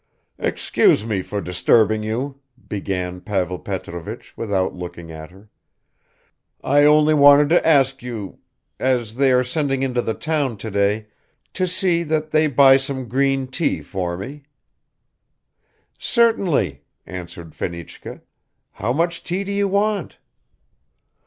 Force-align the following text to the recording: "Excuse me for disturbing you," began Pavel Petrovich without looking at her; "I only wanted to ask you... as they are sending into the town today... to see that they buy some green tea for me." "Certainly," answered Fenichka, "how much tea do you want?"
"Excuse 0.39 1.05
me 1.05 1.21
for 1.21 1.41
disturbing 1.41 2.01
you," 2.01 2.39
began 2.67 3.21
Pavel 3.21 3.59
Petrovich 3.59 4.35
without 4.35 4.73
looking 4.73 5.11
at 5.11 5.29
her; 5.29 5.51
"I 6.63 6.85
only 6.85 7.13
wanted 7.13 7.49
to 7.49 7.67
ask 7.67 8.01
you... 8.01 8.39
as 8.79 9.13
they 9.13 9.31
are 9.31 9.43
sending 9.43 9.83
into 9.83 10.01
the 10.01 10.15
town 10.15 10.57
today... 10.57 11.05
to 11.53 11.67
see 11.67 12.01
that 12.01 12.31
they 12.31 12.47
buy 12.47 12.77
some 12.77 13.07
green 13.07 13.45
tea 13.45 13.83
for 13.83 14.17
me." 14.17 14.41
"Certainly," 15.99 16.83
answered 17.05 17.53
Fenichka, 17.53 18.21
"how 18.71 18.91
much 18.93 19.23
tea 19.23 19.43
do 19.43 19.51
you 19.51 19.67
want?" 19.67 20.17